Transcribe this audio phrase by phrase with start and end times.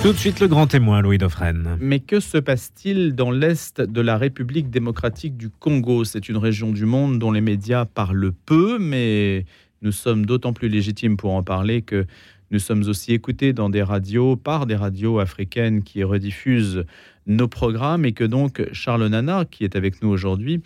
[0.00, 1.76] Tout de suite le grand témoin, Louis Dauphren.
[1.80, 6.04] Mais que se passe-t-il dans l'Est de la République démocratique du Congo?
[6.04, 9.44] C'est une région du monde dont les médias parlent peu, mais
[9.82, 12.06] nous sommes d'autant plus légitimes pour en parler que
[12.52, 16.84] nous sommes aussi écoutés dans des radios, par des radios africaines qui rediffusent
[17.26, 20.62] nos programmes et que donc Charles Nana, qui est avec nous aujourd'hui,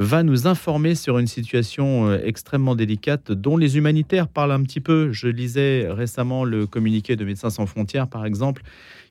[0.00, 4.80] va nous informer sur une situation euh, extrêmement délicate dont les humanitaires parlent un petit
[4.80, 5.12] peu.
[5.12, 8.62] Je lisais récemment le communiqué de Médecins sans frontières, par exemple,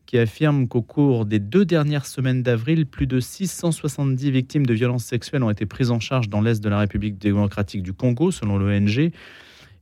[0.08, 5.06] qui affirme qu'au cours des deux dernières semaines d'avril, plus de 670 victimes de violences
[5.06, 8.58] sexuelles ont été prises en charge dans l'Est de la République démocratique du Congo, selon
[8.58, 9.12] l'ONG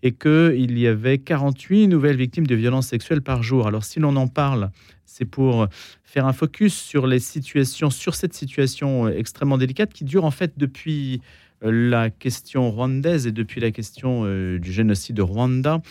[0.04, 3.68] et qu'il y avait 48 nouvelles victimes de violences sexuelles par jour.
[3.68, 4.72] Alors si l'on en parle,
[5.06, 5.68] c'est pour
[6.04, 10.32] faire un focus sur les situations, sur cette situation euh, extrêmement délicate qui dure en
[10.32, 11.22] fait depuis
[11.64, 15.82] euh, la question rwandaise et depuis la question euh, du génocide de Rwanda.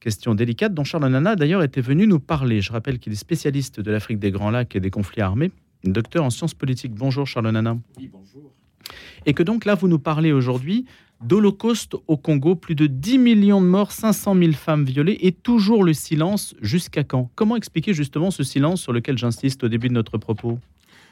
[0.00, 2.60] Question délicate dont Charles Nana d'ailleurs était venu nous parler.
[2.60, 5.50] Je rappelle qu'il est spécialiste de l'Afrique des Grands Lacs et des conflits armés,
[5.82, 6.94] docteur en sciences politiques.
[6.94, 7.78] Bonjour Charles Nana.
[7.98, 8.52] Oui, bonjour.
[9.24, 10.84] Et que donc là, vous nous parlez aujourd'hui
[11.20, 15.84] d'Holocauste au Congo, plus de 10 millions de morts, 500 000 femmes violées et toujours
[15.84, 17.30] le silence jusqu'à quand?
[17.34, 20.58] Comment expliquer justement ce silence sur lequel j'insiste au début de notre propos?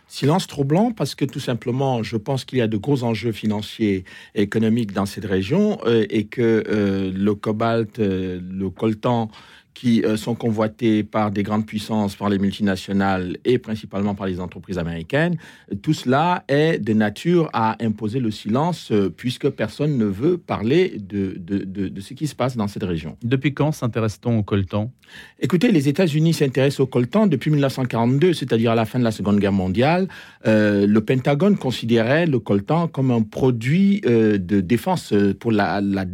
[0.09, 4.05] Silence troublant parce que tout simplement, je pense qu'il y a de gros enjeux financiers
[4.35, 9.31] et économiques dans cette région euh, et que euh, le cobalt, euh, le coltan
[9.75, 14.41] qui euh, sont convoités par des grandes puissances, par les multinationales et principalement par les
[14.41, 15.37] entreprises américaines,
[15.83, 20.99] tout cela est de nature à imposer le silence euh, puisque personne ne veut parler
[20.99, 23.17] de, de, de, ce qui se passe dans cette région.
[23.23, 24.93] Depuis quand s'intéresse-t-on au coltan?
[25.41, 29.39] Écoutez, les États-Unis s'intéressent au coltan depuis 1942, c'est-à-dire à la fin de la Seconde
[29.39, 30.09] Guerre mondiale.
[30.47, 36.05] Euh, le Pentagone considérait le coltan comme un produit de défense pour la, la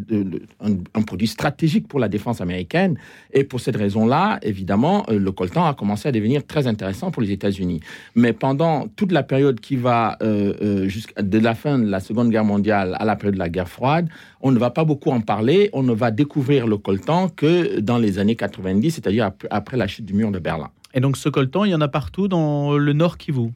[0.61, 2.98] un, un, produit stratégique pour la défense américaine
[3.33, 7.22] et pour cette raison-là, évidemment, euh, le coltan a commencé à devenir très intéressant pour
[7.22, 7.80] les États-Unis.
[8.14, 12.00] Mais pendant toute la période qui va euh, euh, jusqu'à de la fin de la
[12.00, 14.08] Seconde Guerre mondiale à la période de la guerre froide,
[14.40, 15.70] on ne va pas beaucoup en parler.
[15.73, 20.05] On ne va découvrir le coltan que dans les années 90, c'est-à-dire après la chute
[20.05, 20.70] du mur de Berlin.
[20.94, 23.50] Et donc ce coltan, il y en a partout dans le Nord Kivu?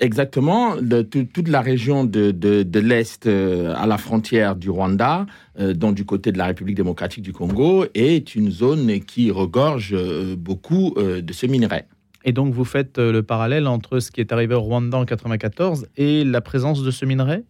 [0.00, 5.26] Exactement, de, toute la région de, de, l'Est euh, à la frontière du Rwanda,
[5.58, 9.90] euh, donc du côté de la République démocratique du Congo, est une zone qui regorge
[9.94, 11.84] euh, beaucoup de ce minerai.
[12.24, 15.86] Et donc vous faites le parallèle entre ce qui est arrivé au Rwanda en 1994
[15.96, 17.42] et la présence de ce minerai?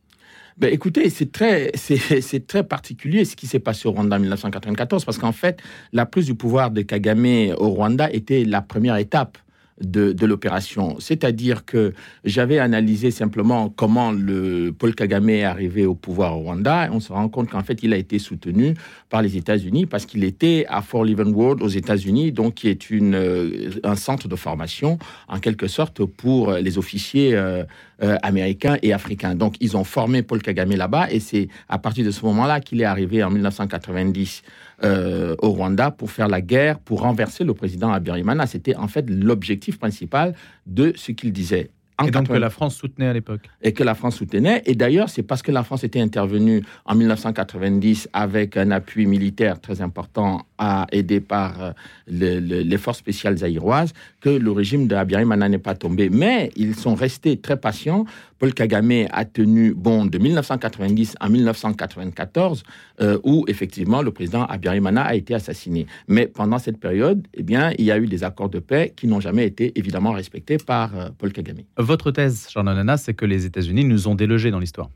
[0.57, 5.05] Ben, écoutez, c'est très, c'est, très particulier ce qui s'est passé au Rwanda en 1994,
[5.05, 5.61] parce qu'en fait,
[5.93, 9.39] la prise du pouvoir de Kagame au Rwanda était la première étape
[9.81, 10.97] de, l'opération.
[10.99, 11.93] C'est-à-dire que
[12.25, 16.87] j'avais analysé simplement comment le Paul Kagame est arrivé au pouvoir au Rwanda.
[16.87, 18.75] Et on se rend compte qu'en fait, il a été soutenu
[19.09, 23.15] par les États-Unis parce qu'il était à Fort Leavenworth aux États-Unis, donc qui est une,
[23.15, 27.65] euh, un centre de formation en quelque sorte pour les officiers euh,
[28.03, 29.35] euh, américains et africains.
[29.35, 32.81] Donc, ils ont formé Paul Kagame là-bas et c'est à partir de ce moment-là qu'il
[32.81, 34.43] est arrivé en 1990
[34.85, 38.47] euh, au Rwanda pour faire la guerre, pour renverser le président Abiyarimana.
[38.47, 40.35] C'était en fait l'objectif principal
[40.67, 41.71] de ce qu'il disait.
[42.07, 43.41] et donc que la France soutenait à l'époque.
[43.61, 44.63] Et que la France soutenait.
[44.67, 49.61] Et d'ailleurs, c'est parce que la France était intervenue en 1990 avec un appui militaire
[49.61, 50.47] très important
[50.93, 51.73] aidé par euh,
[52.07, 56.09] les forces spéciales zaïroises que le régime de Abiyarimana n'est pas tombé.
[56.09, 58.05] Mais ils sont restés très patients
[58.39, 62.63] Paul Kagame a tenu bon de 1990 à 1994,
[63.01, 65.87] euh, où effectivement le président Abiyarimana a été assassiné.
[66.07, 69.07] Mais pendant cette période, eh bien, il y a eu des accords de paix qui
[69.07, 71.59] n'ont jamais été évidemment respectés par euh, Paul Kagame.
[71.77, 74.91] Votre thèse, Jean Nana, c'est que les États-Unis nous ont délogés dans l'histoire.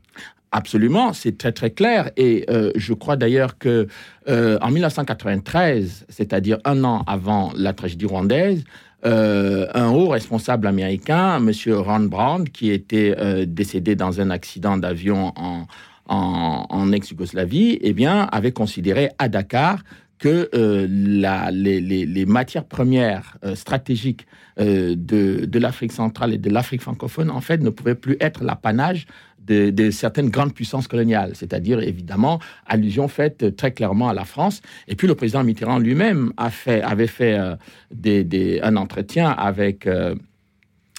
[0.51, 2.11] Absolument, c'est très très clair.
[2.15, 3.87] Et euh, je crois d'ailleurs que
[4.25, 8.63] en 1993, c'est-à-dire un an avant la tragédie rwandaise,
[9.05, 11.51] euh, un haut responsable américain, M.
[11.73, 15.65] Ron Brown, qui était euh, décédé dans un accident d'avion en,
[16.07, 19.83] en, ex-Yougoslavie, eh bien, avait considéré à Dakar
[20.19, 24.25] que euh, les, matières premières stratégiques
[24.57, 29.05] de, de l'Afrique centrale et de l'Afrique francophone, en fait, ne pouvaient plus être l'apanage
[29.45, 34.61] de, certaines grandes puissances coloniales, c'est-à-dire évidemment allusion faite très clairement à la France.
[34.87, 40.15] Et puis le président Mitterrand lui-même avait fait euh, un entretien avec euh,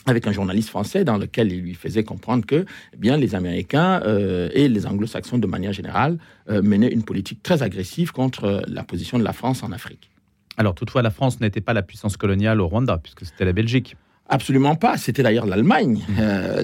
[0.06, 4.02] avec un journaliste français dans lequel il lui faisait comprendre que eh bien, les Américains
[4.04, 9.18] euh, et les Anglo-Saxons de manière générale menaient une politique très agressive contre la position
[9.18, 10.10] de la France en Afrique.
[10.58, 13.96] Alors toutefois, la France n'était pas la puissance coloniale au Rwanda, puisque c'était la Belgique.
[14.26, 14.96] Absolument pas.
[14.96, 16.00] C'était d'ailleurs l'Allemagne.
[16.18, 16.62] Euh,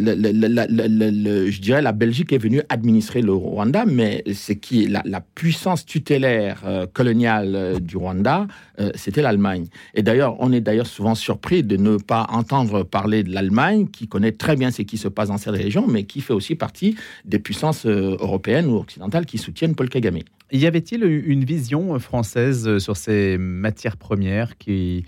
[1.51, 5.03] je dirais la Belgique est venue administrer le Rwanda, mais c'est qui la,
[5.35, 8.47] puissance tutélaire euh, coloniale euh, du Rwanda,
[8.95, 9.67] c'était l'Allemagne.
[9.95, 14.09] Et d'ailleurs, on est d'ailleurs souvent surpris de ne pas entendre parler de l'Allemagne, qui
[14.09, 16.97] connaît très bien ce qui se passe dans cette région, mais qui fait aussi partie
[17.27, 20.21] des puissances européennes ou occidentales qui soutiennent Paul Kagame.
[20.51, 25.05] Y avait-il une vision française sur ces matières premières qui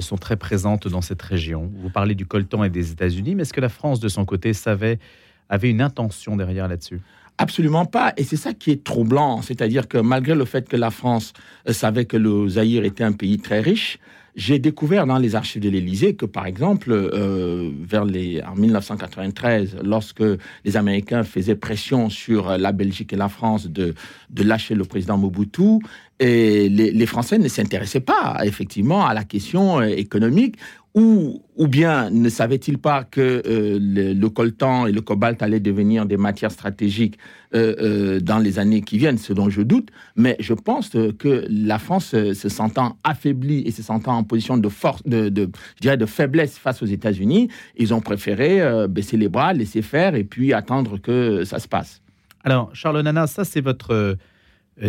[0.00, 1.70] sont très présentes dans cette région.
[1.76, 4.52] Vous parlez du coltan et des États-Unis, mais est-ce que la France, de son côté,
[4.52, 4.98] savait,
[5.48, 7.00] avait une intention derrière là-dessus?
[7.38, 8.12] Absolument pas.
[8.16, 9.42] Et c'est ça qui est troublant.
[9.42, 11.32] C'est-à-dire que malgré le fait que la France
[11.68, 13.98] euh, savait que le Zaïre était un pays très riche,
[14.36, 20.22] j'ai découvert dans les archives de l'Élysée que, par exemple, euh, vers en 1993, lorsque
[20.64, 23.94] les Américains faisaient pression sur la Belgique et la France de,
[24.30, 25.80] de lâcher le président Mobutu,
[26.20, 30.56] les Français ne s'intéressaient pas effectivement à la question euh, économique
[30.98, 36.16] ou, bien ne savaient-ils pas que euh, le, coltan et le cobalt allaient devenir des
[36.16, 37.18] matières stratégiques
[37.54, 39.90] euh, dans les années qui viennent, ce dont je doute.
[40.16, 44.68] Mais je pense que la France, se sentant affaiblie et se sentant en position de
[44.68, 45.30] force, de,
[45.76, 50.14] je dirais de faiblesse face aux États-Unis, ils ont préféré baisser les bras, laisser faire
[50.14, 52.02] et puis attendre que ça se passe.
[52.44, 54.14] Alors, Charles Nana, ça c'est votre euh,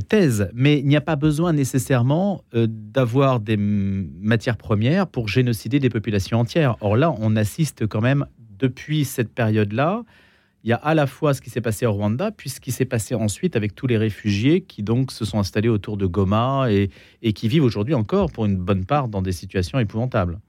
[0.07, 5.79] thèse, mais il n'y a pas besoin nécessairement euh, d'avoir des matières premières pour génocider
[5.79, 6.75] des populations entières.
[6.81, 8.25] Or là, on assiste quand même,
[8.59, 10.03] depuis cette période-là,
[10.63, 12.71] il y a à la fois ce qui s'est passé au Rwanda, puis ce qui
[12.71, 16.67] s'est passé ensuite avec tous les réfugiés qui donc se sont installés autour de Goma
[16.69, 16.89] et,
[17.21, 20.39] et qui vivent aujourd'hui encore pour une bonne part dans des situations épouvantables.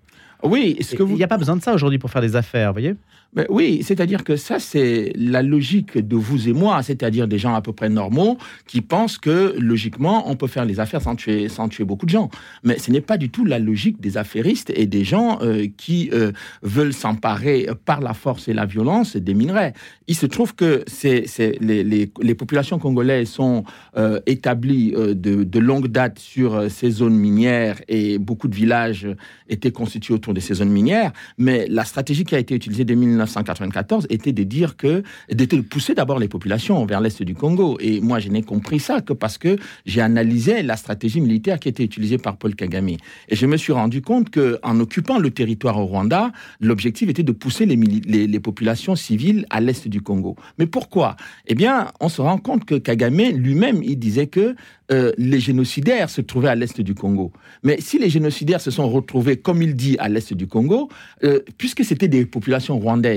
[0.42, 1.14] Oui, ce que vous...
[1.14, 2.94] Il n'y a pas besoin de ça aujourd'hui pour faire des affaires, voyez?
[3.32, 7.54] Ben oui, c'est-à-dire que ça, c'est la logique de vous et moi, c'est-à-dire des gens
[7.54, 11.48] à peu près normaux qui pensent que, logiquement, on peut faire les affaires sans tuer,
[11.48, 12.28] sans tuer beaucoup de gens.
[12.64, 16.10] Mais ce n'est pas du tout la logique des affairistes et des gens euh, qui
[16.12, 16.32] euh,
[16.62, 19.74] veulent s'emparer par la force et la violence des minerais.
[20.08, 21.24] Il se trouve que c'est,
[21.60, 23.62] les, les, les, populations congolaises sont
[23.96, 29.06] euh, établies de, de longue date sur ces zones minières et beaucoup de villages
[29.48, 31.12] étaient constitués autour de ces zones minières.
[31.38, 35.60] Mais la stratégie qui a été utilisée dès 1994 était de dire que, d'être de
[35.60, 37.78] pousser d'abord les populations vers l'est du Congo.
[37.80, 39.56] Et moi, je n'ai compris ça que parce que
[39.86, 42.88] j'ai analysé la stratégie militaire qui était utilisée par Paul Kagame.
[42.88, 42.98] Et
[43.36, 47.32] je me suis rendu compte que, en occupant le territoire au Rwanda, l'objectif était de
[47.32, 50.36] pousser les, les, populations civiles à l'est du Congo.
[50.58, 51.16] Mais pourquoi?
[51.46, 54.54] Eh bien, on se rend compte que Kagame lui-même, il disait que
[54.92, 57.32] euh, les génocidaires se trouvaient à l'est du Congo.
[57.62, 60.88] Mais si les génocidaires se sont retrouvés, comme il dit, à l'est du Congo,
[61.22, 63.09] euh, puisque c'était des populations rwandaises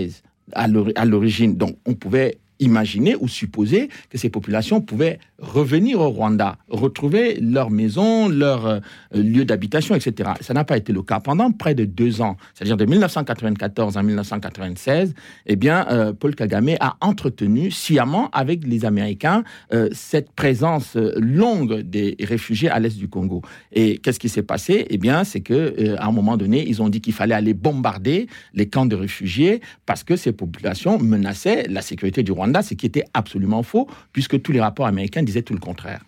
[0.54, 0.68] à
[1.06, 7.38] l'origine, donc on pouvait imaginer ou supposer que ces populations pouvaient revenir au Rwanda, retrouver
[7.40, 8.80] leur maison, leur euh,
[9.14, 10.32] lieu d'habitation, etc.
[10.42, 11.20] Ça n'a pas été le cas.
[11.20, 15.14] Pendant près de deux ans, c'est-à-dire de 1994 à 1996,
[15.46, 19.44] eh bien, euh, Paul Kagame a entretenu sciemment avec les Américains
[19.74, 23.42] euh, cette présence longue des réfugiés à l'est du Congo.
[23.72, 24.86] Et qu'est-ce qui s'est passé?
[24.90, 28.28] Eh bien, c'est que à un moment donné, ils ont dit qu'il fallait aller bombarder
[28.54, 32.86] les camps de réfugiés parce que ces populations menaçaient la sécurité du Rwanda ce qui
[32.86, 36.04] était absolument faux, puisque tous les rapports américains disaient tout le contraire.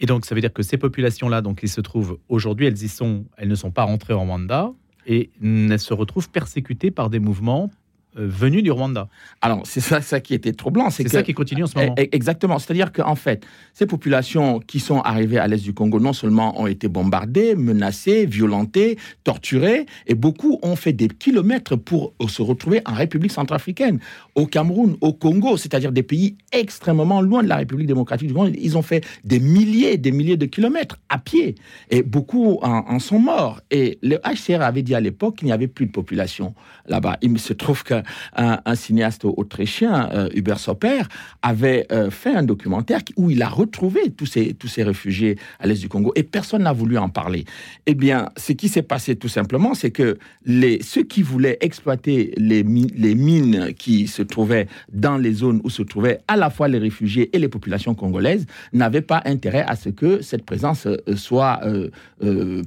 [0.00, 2.88] Et donc, ça veut dire que ces populations-là, donc, qui se trouvent aujourd'hui, elles y
[2.88, 4.72] sont, elles ne sont pas rentrées en Rwanda
[5.06, 7.70] et elles se retrouvent persécutées par des mouvements
[8.14, 9.08] venus du Rwanda.
[9.40, 10.90] Alors, c'est ça, ça qui était troublant.
[10.90, 11.94] C'est ça qui continue en ce moment.
[11.98, 12.58] Eh, exactement.
[12.58, 16.66] C'est-à-dire qu'en fait, ces populations qui sont arrivées à l'est du Congo, non seulement ont
[16.66, 22.94] été bombardées, menacées, violentées, torturées, et beaucoup ont fait des kilomètres pour se retrouver en
[22.94, 23.98] République centrafricaine,
[24.34, 28.52] au Cameroun, au Congo, c'est-à-dire des pays extrêmement loin de la République démocratique du Congo.
[28.56, 31.56] Ils ont fait des milliers, des milliers de kilomètres à pied,
[31.90, 33.60] et beaucoup en, sont morts.
[33.70, 36.54] Et le HCR avait dit à l'époque qu'il n'y avait plus de population
[36.86, 37.18] là-bas.
[37.22, 38.03] Il se trouve qu'un
[38.36, 41.02] un cinéaste autrichien, euh, Hubert Sopper,
[41.42, 45.66] avait euh, fait un documentaire où il a retrouvé tous ces, tous ces réfugiés à
[45.66, 47.44] l'est du Congo et personne n'a voulu en parler.
[47.86, 52.32] Eh bien, ce qui s'est passé tout simplement, c'est que les, ceux qui voulaient exploiter
[52.36, 56.78] les, mines qui se trouvaient dans les zones où se trouvaient à la fois les
[56.78, 61.60] réfugiés et les populations congolaises n'avaient pas intérêt à ce que cette présence euh, soit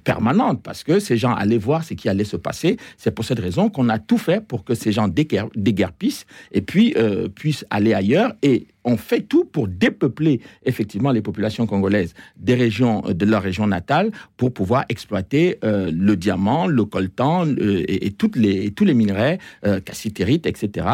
[0.04, 2.78] permanente parce que ces gens allaient voir ce qui allait se passer.
[2.98, 5.08] C'est pour cette raison qu'on a tout fait pour que ces gens
[5.56, 8.34] déguerpissent et puis euh, puissent aller ailleurs.
[8.42, 13.68] Et on fait tout pour dépeupler effectivement les populations congolaises des régions de leur région
[13.68, 19.40] natale pour pouvoir exploiter euh, le diamant, le coltan et, toutes les, tous les minerais,
[19.66, 20.88] euh, cassitérite, etc.,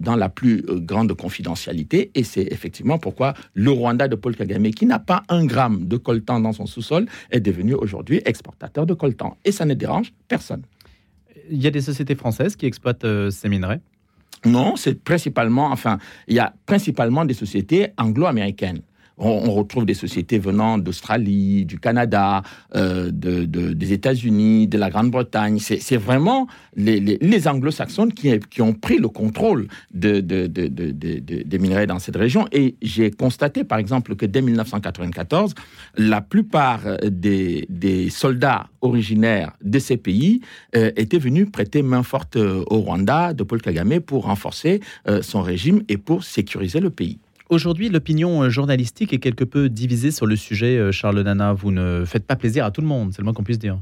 [0.00, 2.10] dans la plus grande confidentialité.
[2.14, 5.96] Et c'est effectivement pourquoi le Rwanda de Paul Kagame, qui n'a pas un gramme de
[5.96, 9.38] coltan dans son sous-sol, est devenu aujourd'hui exportateur de coltan.
[9.44, 10.62] Et ça ne dérange personne.
[11.48, 13.80] Il y a des sociétés françaises qui exploitent ces minerais?
[14.44, 18.80] Non, c'est principalement, enfin, il y a principalement des sociétés anglo-américaines
[19.20, 22.42] on, retrouve des sociétés venant d'Australie, du Canada,
[22.74, 25.58] euh, des États-Unis, de la Grande-Bretagne.
[25.60, 26.46] C'est vraiment
[26.76, 30.22] les, anglo-saxons qui, ont pris le contrôle des
[31.58, 32.46] minerais dans cette région.
[32.52, 35.54] Et j'ai constaté, par exemple, que dès 1994,
[35.96, 37.66] la plupart des,
[38.10, 40.40] soldats originaires de ces pays
[40.76, 45.42] euh, étaient venus prêter main forte au Rwanda de Paul Kagame pour renforcer euh, son
[45.42, 47.18] régime et pour sécuriser le pays.
[47.50, 51.52] Aujourd'hui, l'opinion euh, journalistique est quelque peu divisée sur le sujet, euh, Charles Nana.
[51.52, 53.80] Vous ne faites pas plaisir à tout le monde, c'est le moins qu'on puisse dire.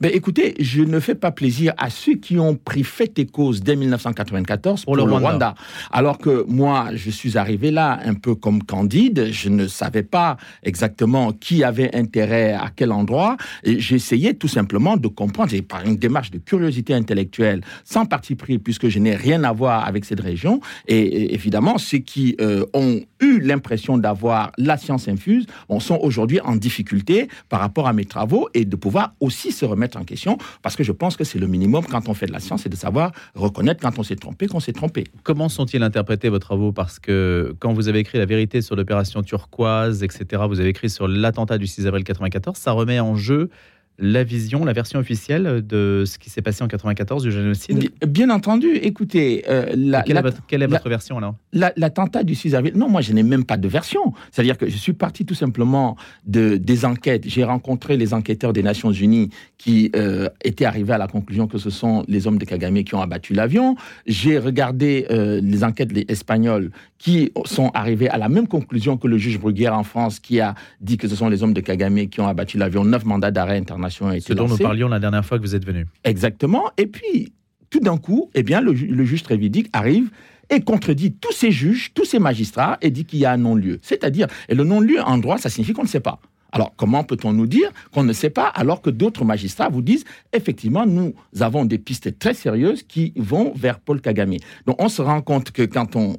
[0.00, 3.62] Ben, écoutez, je ne fais pas plaisir à ceux qui ont pris fait et cause
[3.62, 5.54] dès 1994 pour, le, Rwanda.
[5.90, 9.28] Alors que moi, je suis arrivé là un peu comme Candide.
[9.32, 13.36] Je ne savais pas exactement qui avait intérêt à quel endroit.
[13.64, 18.34] Et j'essayais tout simplement de comprendre, et par une démarche de curiosité intellectuelle, sans parti
[18.34, 20.60] pris, puisque je n'ai rien à voir avec cette région.
[20.86, 25.46] Et, évidemment, ceux qui euh, ont eu l'impression d'avoir la science infuse
[25.80, 29.98] sont aujourd'hui en difficulté par rapport à mes travaux et de pouvoir aussi se remettre
[29.98, 32.40] en question, parce que je pense que c'est le minimum quand on fait de la
[32.40, 35.04] science, c'est de savoir reconnaître quand on s'est trompé, qu'on s'est trompé.
[35.22, 36.72] Comment sont-ils interprétés vos travaux?
[36.72, 40.90] Parce que quand vous avez écrit la vérité sur l'opération turquoise, etc., vous avez écrit
[40.90, 43.50] sur l'attentat du 6 avril 1994, ça remet en jeu
[43.98, 48.30] la vision, la version officielle de ce qui s'est passé en 94 du génocide Bien
[48.30, 48.68] entendu.
[48.76, 49.66] Écoutez, euh,
[50.06, 51.34] quelle, est votre, quelle, est votre, version alors?
[51.52, 52.74] L'attentat du 6 avril.
[52.76, 54.12] Non, moi je n'ai même pas de version.
[54.30, 57.24] C'est-à-dire que je suis parti tout simplement de des enquêtes.
[57.26, 61.58] J'ai rencontré les enquêteurs des Nations Unies qui euh, étaient arrivés à la conclusion que
[61.58, 63.74] ce sont les hommes de Kagame qui ont abattu l'avion.
[64.06, 69.18] J'ai regardé euh, les enquêtes espagnoles qui sont arrivés à la même conclusion que le
[69.18, 72.20] juge Bruguière en France, qui a dit que ce sont les hommes de Kagame qui
[72.20, 72.84] ont abattu l'avion.
[72.84, 75.86] Neuf mandats d'arrêt été Ce dont nous parlions la dernière fois que vous êtes venu.
[76.04, 76.70] Exactement.
[76.76, 77.32] Et puis,
[77.70, 80.10] tout d'un coup, eh bien, le, le juge Trévidic arrive
[80.50, 83.78] et contredit tous ces juges, tous ces magistrats, et dit qu'il y a un non-lieu.
[83.82, 86.20] C'est-à-dire, et le non-lieu en droit, ça signifie qu'on ne sait pas.
[86.52, 90.04] Alors, comment peut-on nous dire qu'on ne sait pas alors que d'autres magistrats vous disent
[90.32, 94.36] effectivement, nous avons des pistes très sérieuses qui vont vers Paul Kagame.
[94.66, 96.16] Donc, on se rend compte que quand on,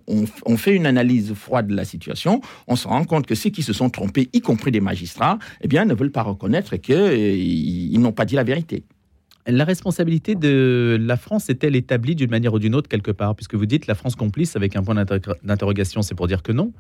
[0.58, 3.74] fait une analyse froide de la situation, on se rend compte que ceux qui se
[3.74, 8.26] sont trompés, y compris des magistrats, eh bien, ne veulent pas reconnaître qu'ils n'ont pas
[8.26, 8.84] dit la vérité.
[9.48, 13.36] La responsabilité de la France est-elle établie d'une manière ou d'une autre quelque part?
[13.36, 16.72] Puisque vous dites la France complice avec un point d'interrogation, c'est pour dire que non.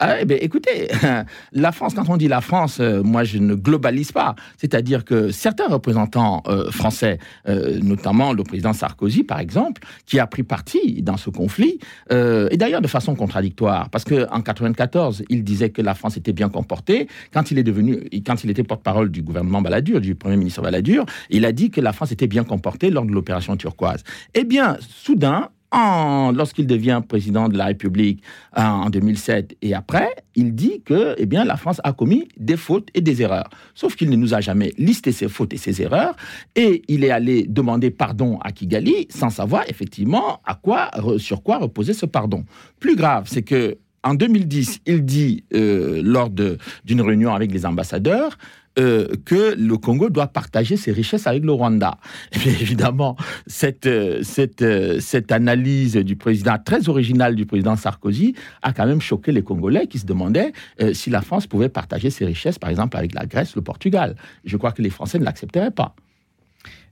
[0.00, 0.88] Ah, eh bien, écoutez,
[1.52, 4.36] la France, quand on dit la France, euh, moi je ne globalise pas.
[4.56, 10.26] C'est-à-dire que certains représentants euh, français, euh, notamment le président Sarkozy par exemple, qui a
[10.28, 11.78] pris parti dans ce conflit,
[12.10, 16.48] et d'ailleurs de façon contradictoire, parce qu'en 94, il disait que la France était bien
[16.48, 17.08] comportée.
[17.32, 21.04] Quand il est devenu, quand il était porte-parole du gouvernement Balladur, du premier ministre Balladur,
[21.30, 24.04] il a dit que la France était bien comportée lors de l'opération turquoise.
[24.34, 28.22] Eh bien, soudain, lorsqu'il devient président de la République
[28.56, 32.56] euh, en 2007 et après, il dit que eh bien, la France a commis des
[32.56, 33.50] fautes et des erreurs.
[33.74, 36.16] Sauf qu'il ne nous a jamais listé ses fautes et ses erreurs
[36.54, 41.58] et il est allé demander pardon à Kigali sans savoir effectivement à quoi, sur quoi
[41.58, 42.44] reposer ce pardon.
[42.80, 48.38] Plus grave, c'est que en 2010, il dit euh, lors d'une réunion avec les ambassadeurs
[48.78, 51.98] euh, que le Congo doit partager ses richesses avec le Rwanda.
[52.46, 53.16] Et évidemment,
[53.46, 58.86] cette, euh, cette, euh, cette analyse du président, très originale du président Sarkozy, a quand
[58.86, 60.52] même choqué les Congolais qui se demandaient
[60.92, 64.16] si la France pouvait partager ses richesses, par exemple, avec la Grèce, le Portugal.
[64.44, 65.94] Je crois que les Français ne l'accepteraient pas.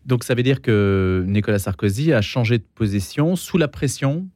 [0.04, 4.28] Donc ça veut dire que Nicolas Sarkozy a changé de position sous la pression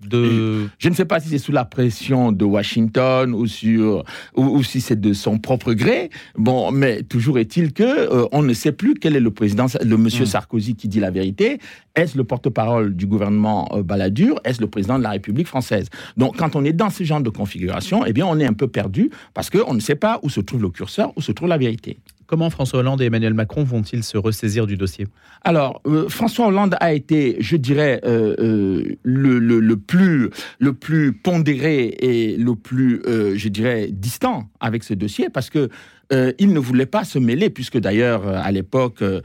[0.00, 4.04] je ne sais pas si c'est sous la pression de Washington ou, sur,
[4.36, 6.10] ou, si c'est de son propre gré.
[6.36, 9.96] Bon, mais toujours est-il que euh, on ne sait plus quel est le président, le
[9.96, 10.28] monsieur hmm.
[10.28, 11.58] Sarkozy qui dit la vérité.
[11.96, 14.40] Est-ce le porte-parole du gouvernement euh, Balladur?
[14.44, 15.88] Est-ce le président de la République française?
[16.16, 18.68] Donc, quand on est dans ce genre de configuration, eh bien, on est un peu
[18.68, 21.58] perdu parce qu'on ne sait pas où se trouve le curseur, où se trouve la
[21.58, 21.98] vérité.
[22.28, 25.06] Comment François Hollande et Emmanuel Macron vont-ils se ressaisir du dossier?
[25.44, 31.86] Alors, euh, François Hollande a été, je dirais, euh, euh, le, plus, le plus pondéré
[31.86, 35.70] et le plus, je dirais, distant avec ce dossier parce que
[36.12, 39.20] euh, il ne voulait pas se mêler, puisque d'ailleurs, euh, à l'époque, euh,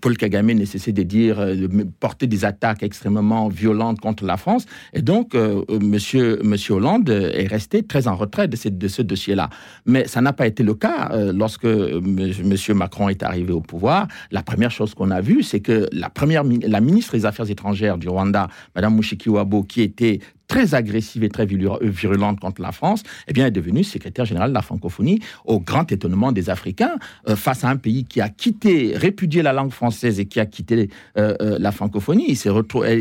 [0.00, 1.68] Paul Kagame ne cessait de dire, de
[1.98, 4.66] porter des attaques extrêmement violentes contre la France.
[4.92, 9.50] Et donc, monsieur, monsieur Hollande est resté très en retrait de, de ce dossier-là.
[9.86, 14.08] Mais ça n'a pas été le cas lorsque monsieur Macron est arrivé au pouvoir.
[14.30, 17.98] La première chose qu'on a vue, c'est que la première, la ministre des Affaires étrangères
[17.98, 20.20] du Rwanda, madame Mushikiwabo, qui était
[20.52, 24.54] très agressive et très virulente contre la France, eh bien, est devenu secrétaire général de
[24.54, 26.96] la francophonie, au grand étonnement des Africains,
[27.36, 30.90] face à un pays qui a quitté, répudié la langue française et qui a quitté
[31.16, 32.26] la francophonie.
[32.28, 32.36] Ils,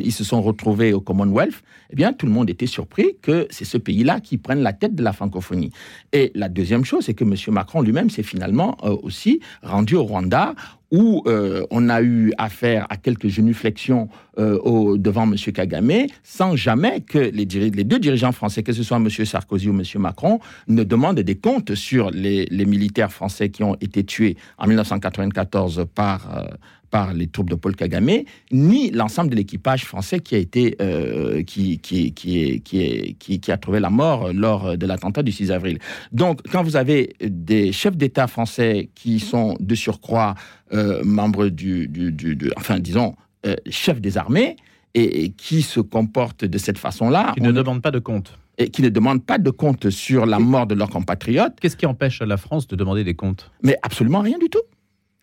[0.05, 1.62] ils se sont retrouvés au Commonwealth.
[1.89, 4.96] Eh bien, tout le monde était surpris que c'est ce pays-là qui prenne la tête
[4.96, 5.72] de la francophonie.
[6.13, 7.36] Et la deuxième chose, c'est que M.
[7.50, 10.55] Macron lui-même s'est finalement aussi rendu au Rwanda
[10.91, 15.36] où euh, on a eu affaire à quelques genuflexions euh, devant M.
[15.36, 19.10] Kagame, sans jamais que les, les, deux dirigeants français, que ce soit M.
[19.10, 19.83] Sarkozy ou M.
[19.95, 24.67] Macron, ne demandent des comptes sur les, les, militaires français qui ont été tués en
[24.67, 26.43] 1994 par, euh,
[26.91, 31.41] par les troupes de Paul Kagame, ni l'ensemble de l'équipage français qui a été euh,
[31.43, 35.79] qui, qui, qui, qui, a trouvé la mort lors de l'attentat du 6 avril.
[36.12, 40.36] Donc, quand vous avez des chefs d'État français qui sont de surcroît
[40.74, 44.57] euh, membres du, du, du, enfin, disons, euh, chefs des armées,
[44.93, 47.31] et, qui se comportent de cette façon-là.
[47.33, 50.38] Qui ne demandent pas de compte et qui ne demandent pas de compte sur la
[50.38, 51.53] mort de leurs compatriotes.
[51.60, 53.50] Qu'est-ce qui empêche la France de demander des comptes?
[53.63, 54.62] Mais absolument rien du tout.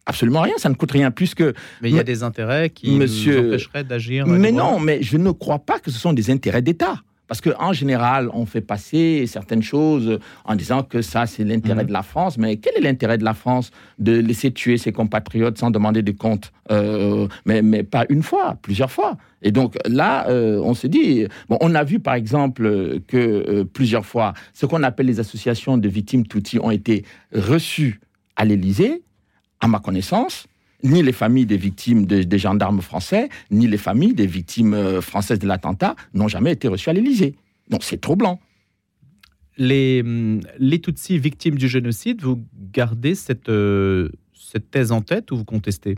[0.09, 1.53] Absolument rien, ça ne coûte rien plus que.
[1.83, 3.43] Mais il y a des intérêts qui Monsieur...
[3.43, 4.27] nous empêcheraient d'agir.
[4.27, 7.03] Mais non, mais je ne crois pas que ce sont des intérêts d'État.
[7.27, 11.89] Parce qu'en général, on fait passer certaines choses en disant que ça, c'est l'intérêt mhm.
[11.89, 12.39] de la France.
[12.39, 16.13] Mais quel est l'intérêt de la France de laisser tuer ses compatriotes sans demander de
[16.13, 19.19] compte euh, mais, mais pas une fois, plusieurs fois?
[19.43, 23.65] Et donc là, euh, on se dit, bon, on a vu par exemple que euh,
[23.65, 28.01] plusieurs fois, ce qu'on appelle les associations de victimes Tutsi ont été reçues
[28.37, 29.03] à l'Élysée
[29.61, 30.47] à ma connaissance,
[30.83, 35.39] ni les familles des victimes des gendarmes français, ni les familles des victimes euh, françaises
[35.39, 37.35] de l'attentat n'ont jamais été reçues à l'Élysée.
[37.69, 38.41] Donc c'est troublant.
[39.57, 45.33] Les, hum, les Tutsis victimes du génocide, vous gardez cette, euh, cette thèse en tête
[45.33, 45.97] ou vous contestez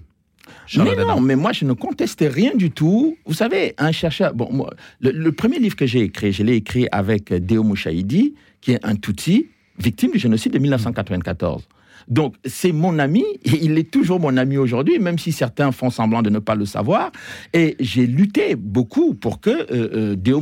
[0.76, 3.16] mais non, mais moi je ne contestais rien du tout.
[3.24, 4.34] Vous savez, un chercheur.
[4.34, 8.72] Bon, moi, le, premier livre que j'ai écrit, je l'ai écrit avec Deo Mouchaïdi, qui
[8.72, 9.48] est un Tutsi,
[9.78, 11.68] victime du génocide de 1994.
[12.08, 15.90] Donc, c'est mon ami, et il est toujours mon ami aujourd'hui, même si certains font
[15.90, 17.12] semblant de ne pas le savoir.
[17.52, 20.40] Et j'ai lutté beaucoup pour que euh, euh Deo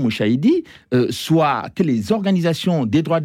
[0.94, 3.20] euh, soit, que les organisations des droits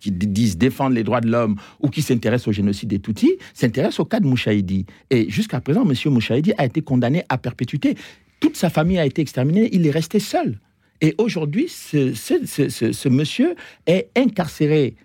[0.00, 4.00] qui disent défendre les droits de l'homme ou qui s'intéressent au génocide des Tutsis s'intéressent
[4.00, 4.86] au cas de Mouchaïdi.
[5.10, 6.12] Et jusqu'à présent, M.
[6.12, 7.96] Mouchaïdi a été condamné à perpétuité.
[8.40, 10.58] Toute sa famille a été exterminée, il est resté seul.
[11.00, 13.54] Et aujourd'hui, ce, monsieur
[13.86, 14.96] est incarcéré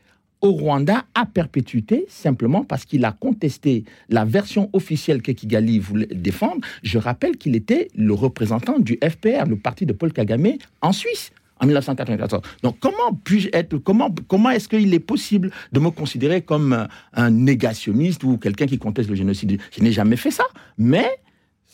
[0.41, 6.07] au Rwanda à perpétuité, simplement parce qu'il a contesté la version officielle que Kigali voulait
[6.07, 6.61] défendre.
[6.83, 11.31] Je rappelle qu'il était le représentant du FPR, le parti de Paul Kagame, en Suisse
[11.59, 12.41] en 1994.
[12.63, 17.29] Donc comment puis-je être, comment, comment est-ce qu'il est possible de me considérer comme un
[17.29, 19.59] négationniste ou quelqu'un qui conteste le génocide?
[19.75, 20.45] Je n'ai jamais fait ça,
[20.77, 21.05] mais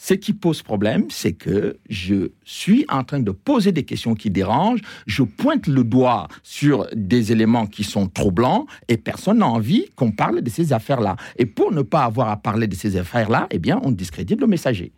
[0.08, 4.30] ce qui pose problème, c'est que je suis en train de poser des questions qui
[4.30, 9.88] dérangent, je pointe le doigt sur des éléments qui sont troublants et personne n'a envie
[9.96, 11.16] qu'on parle de ces affaires-là.
[11.40, 14.46] Et pour ne pas avoir à parler de ces affaires-là, eh bien, on discrédite le
[14.46, 14.92] messager.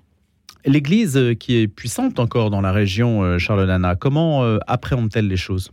[0.65, 5.29] L'Église euh, qui est puissante encore dans la région, euh, Charles Nana, comment euh, appréhende-t-elle
[5.29, 5.71] les choses?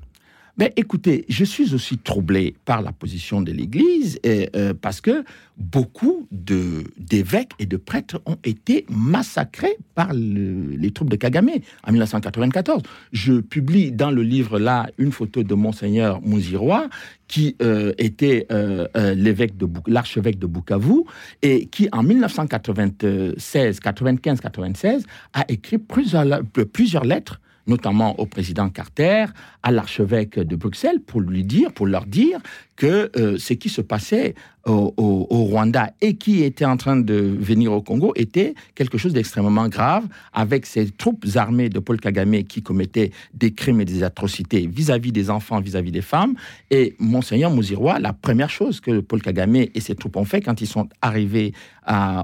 [0.56, 5.24] Ben, écoutez, je suis aussi troublé par la position de l'Église euh, parce que
[5.56, 11.50] beaucoup d'évêques et de prêtres ont été massacrés par les troupes de Kagame
[11.84, 12.82] en 1994.
[13.12, 16.88] Je publie dans le livre là une photo de monseigneur Mouzirois
[17.26, 21.02] qui euh, était euh, l'évêque de l'archevêque de Bukavu
[21.42, 29.27] et qui en 1996, 95, 96 a écrit plusieurs, plusieurs lettres notamment au président Carter,
[29.62, 32.40] à l'archevêque de Bruxelles, pour lui dire, pour leur dire
[32.77, 34.35] que euh, ce qui se passait
[34.66, 39.68] au, Rwanda et qui était en train de venir au Congo était quelque chose d'extrêmement
[39.68, 44.66] grave, avec ces troupes armées de Paul Kagame qui commettaient des crimes et des atrocités
[44.66, 46.35] vis-à-vis des enfants, vis-à-vis des femmes.
[46.70, 50.61] Et Monseigneur Mouzirois, la première chose que Paul Kagame et ses troupes ont fait quand
[50.61, 51.53] ils sont arrivés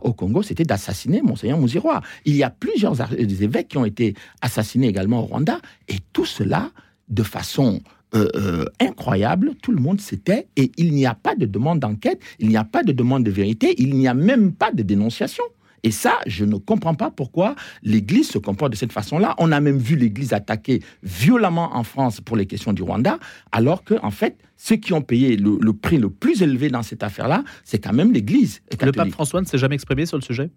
[0.02, 2.00] au Congo, c'était d'assassiner Monseigneur Mouzirois.
[2.24, 6.70] Il y a plusieurs évêques qui ont été assassinés également au Rwanda, et tout cela
[7.08, 7.80] de façon
[8.14, 12.20] euh, euh, incroyable, tout le monde s'était, et il n'y a pas de demande d'enquête,
[12.38, 15.44] il n'y a pas de demande de vérité, il n'y a même pas de dénonciation.
[15.82, 19.34] Et ça, je ne comprends pas pourquoi l'Église se comporte de cette façon-là.
[19.38, 23.18] On a même vu l'Église attaquer violemment en France pour les questions du Rwanda,
[23.52, 27.02] alors que, en fait, ceux qui ont payé le, prix le plus élevé dans cette
[27.02, 28.60] affaire-là, c'est quand même l'Église.
[28.82, 30.50] Le pape François ne s'est jamais exprimé sur le sujet?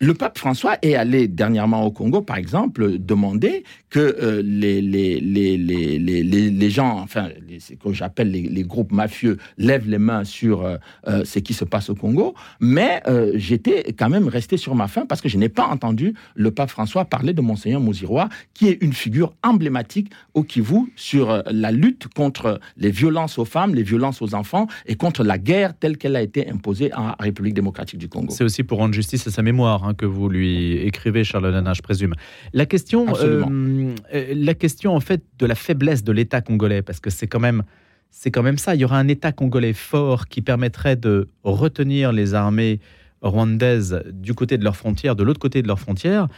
[0.00, 5.20] Le pape François est allé dernièrement au Congo, par exemple, demander que euh, les, les,
[5.20, 7.28] les, les, gens, enfin,
[7.60, 10.76] ce que j'appelle les, groupes mafieux, lèvent les mains sur euh,
[11.06, 12.34] euh, ce qui se passe au Congo.
[12.58, 13.02] Mais
[13.34, 16.70] j'étais quand même resté sur ma faim parce que je n'ai pas entendu le pape
[16.70, 22.08] François parler de Monseigneur Mouzirois, qui est une figure emblématique au Kivu sur la lutte
[22.08, 26.16] contre les violences aux femmes, les violences aux enfants et contre la guerre telle qu'elle
[26.16, 28.34] a été imposée en République démocratique du Congo.
[28.34, 31.72] C'est aussi pour rendre justice à sa mémoire hein, que vous lui écrivez, Charles Nana,
[31.74, 32.14] je présume.
[32.52, 37.10] La question, euh, la question en fait de la faiblesse de l'État congolais, parce que
[37.10, 37.62] c'est quand même
[38.10, 38.76] c'est quand même ça.
[38.76, 42.78] Il y aura un État congolais fort qui permettrait de retenir les armées
[43.22, 46.28] rwandaises du côté de leurs frontières, de l'autre côté de leurs frontières.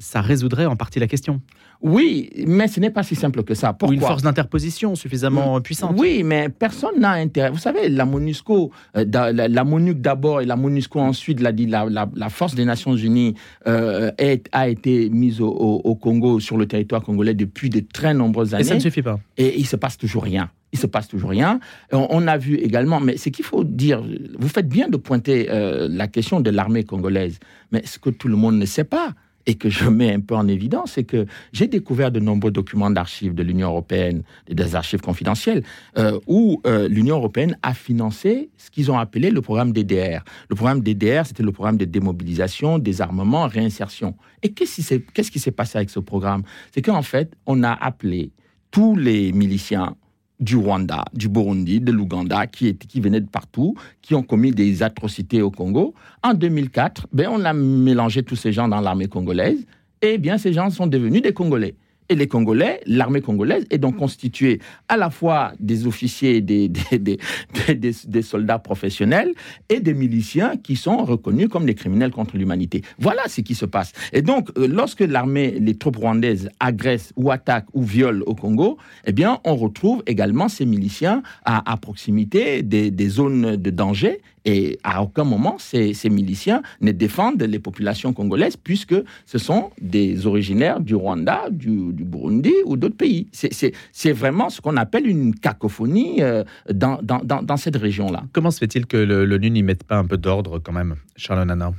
[0.00, 1.42] Ça résoudrait en partie la question.
[1.82, 3.74] Oui, mais ce n'est pas si simple que ça.
[3.74, 5.94] Pourquoi Ou une force d'interposition suffisamment puissante.
[5.98, 7.50] Oui, mais personne n'a intérêt.
[7.50, 12.54] Vous savez, la MONUSCO, euh, la, MONUC d'abord et la MONUSCO ensuite, la, la, force
[12.54, 13.34] des Nations Unies
[13.66, 14.10] euh,
[14.52, 18.62] a été mise au, Congo, sur le territoire congolais depuis de très nombreuses années.
[18.62, 19.20] Et ça ne suffit pas.
[19.36, 21.58] Et il se passe toujours rien il se passe toujours rien.
[21.92, 24.04] On, a vu également, mais ce qu'il faut dire,
[24.38, 27.40] vous faites bien de pointer euh, la question de l'armée congolaise,
[27.72, 29.14] mais ce que tout le monde ne sait pas,
[29.46, 32.90] et que je mets un peu en évidence, c'est que j'ai découvert de nombreux documents
[32.90, 35.62] d'archives de l'Union européenne, des archives confidentielles,
[35.98, 40.24] euh, où euh, l'Union européenne a financé ce qu'ils ont appelé le programme DDR.
[40.48, 44.14] Le programme DDR, c'était le programme de démobilisation, désarmement, réinsertion.
[44.42, 46.42] Et qu'est-ce qui s'est passé avec ce programme?
[46.72, 48.32] C'est qu'en fait, on a appelé
[48.70, 49.96] tous les miliciens
[50.40, 54.82] du Rwanda, du Burundi, de l'Ouganda, qui, qui venaient de partout, qui ont commis des
[54.82, 55.94] atrocités au Congo.
[56.22, 59.66] En 2004, ben, on a mélangé tous ces gens dans l'armée congolaise,
[60.02, 61.74] et bien ces gens sont devenus des Congolais.
[62.10, 68.22] Et les Congolais, l'armée congolaise est donc constituée à la fois des officiers, des, des,
[68.22, 69.32] soldats professionnels
[69.68, 72.82] et des miliciens qui sont reconnus comme des criminels contre l'humanité.
[72.98, 73.92] Voilà ce qui se passe.
[74.12, 78.76] Et donc, euh, lorsque l'armée, les troupes rwandaises agressent ou attaquent ou violent au Congo,
[79.06, 84.78] eh bien, on retrouve également ces miliciens à, à proximité des, zones de danger et
[84.82, 88.94] à aucun moment, ces, miliciens ne défendent les populations congolaises puisque
[89.26, 93.28] ce sont des originaires du Rwanda, du, Burundi ou d'autres pays.
[93.32, 98.24] C'est vraiment ce qu'on appelle une cacophonie euh, dans, cette région-là.
[98.32, 101.72] Comment se fait-il que l'ONU n'y mette pas un peu d'ordre quand même, Charles Nana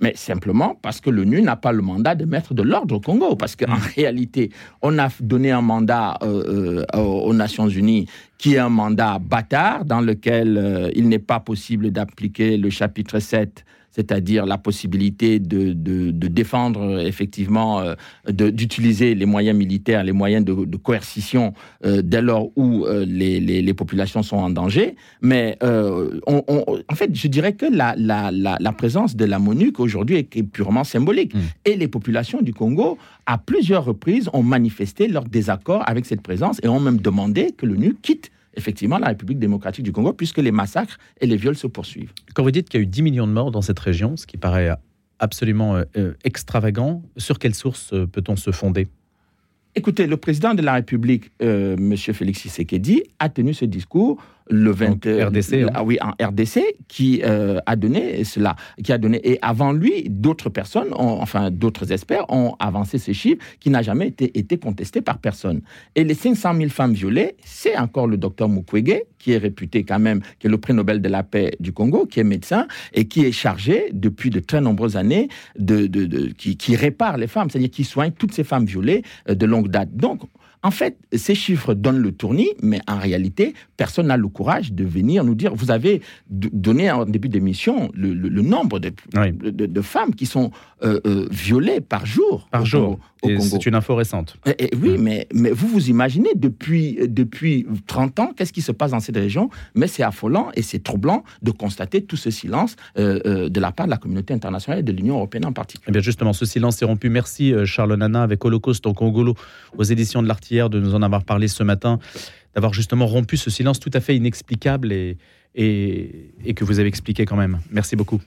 [0.00, 3.34] mais simplement parce que l'ONU n'a pas le mandat de mettre de l'ordre au Congo.
[3.36, 3.90] Parce qu'en hmm.
[3.96, 4.50] réalité,
[4.82, 8.06] on a donné un mandat euh, euh, aux Nations Unies
[8.38, 13.18] qui est un mandat bâtard dans lequel euh, il n'est pas possible d'appliquer le chapitre
[13.18, 13.64] 7
[13.98, 15.72] c'est-à-dire la possibilité de,
[16.28, 17.94] défendre euh, effectivement, euh,
[18.28, 21.52] d'utiliser les moyens militaires, les moyens de, coercition
[21.84, 24.94] euh, dès lors où les, populations sont en danger.
[25.20, 31.34] Mais en fait, je dirais que la, présence de la MONUC aujourd'hui est, purement symbolique.
[31.34, 31.38] Mmh.
[31.64, 36.60] Et les populations du Congo, à plusieurs reprises, ont manifesté leur désaccord avec cette présence
[36.62, 40.52] et ont même demandé que l'ONU quitte effectivement la République démocratique du Congo, puisque les
[40.52, 42.12] massacres et les viols se poursuivent.
[42.34, 44.26] Quand vous dites qu'il y a eu 10 millions de morts dans cette région, ce
[44.26, 44.70] qui paraît
[45.18, 48.88] absolument euh, euh, extravagant, sur quelle source euh, peut-on se fonder?
[49.74, 51.96] Écoutez, le président de la République, M.
[51.96, 55.70] Félix Tshisekedi, a tenu ce discours le 20 RDC, hein.
[55.74, 59.20] ah oui, en RDC, qui euh, a donné cela, qui a donné.
[59.28, 64.08] Et avant lui, d'autres personnes, enfin d'autres experts, ont avancé ces chiffres qui n'a jamais
[64.08, 65.60] été, été contesté par personne.
[65.94, 69.98] Et les 500 000 femmes violées, c'est encore le docteur Mukwege, qui est réputé quand
[69.98, 73.06] même, qui est le prix Nobel de la paix du Congo, qui est médecin et
[73.06, 77.26] qui est chargé depuis de très nombreuses années de, de, de qui, qui, répare les
[77.26, 79.94] femmes, c'est-à-dire qui soigne toutes ces femmes violées euh, de longue date.
[79.94, 80.22] Donc,
[80.62, 84.84] en fait, ces chiffres donnent le tournis, mais en réalité, personne n'a le courage de
[84.84, 88.92] venir nous dire, vous avez donné en début d'émission le, nombre de,
[89.30, 90.50] de, femmes qui sont
[90.82, 92.48] euh, euh, violées par jour.
[92.50, 92.98] Par jour.
[93.22, 94.36] C'est une info récente.
[94.58, 98.92] Et, oui, mais, mais vous vous imaginez, depuis, depuis 30 ans, qu'est-ce qui se passe
[98.92, 99.50] dans cette région?
[99.74, 103.86] Mais c'est affolant et c'est troublant de constater tout ce silence euh, de la part
[103.86, 105.86] de la communauté internationale et de l'Union européenne en particulier.
[105.88, 107.10] Eh bien justement, ce silence est rompu.
[107.10, 109.34] Merci Charles Nana avec Holocauste en Congolo
[109.76, 111.98] aux éditions de de nous en avoir parlé ce matin,
[112.54, 115.16] d'avoir justement rompu ce silence tout à fait inexplicable et,
[115.54, 117.58] et, et, que vous avez expliqué quand même.
[117.70, 118.20] Merci beaucoup.